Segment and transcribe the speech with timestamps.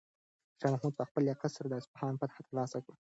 [0.59, 2.95] شاه محمود په خپل لیاقت سره د اصفهان فتحه ترلاسه کړه.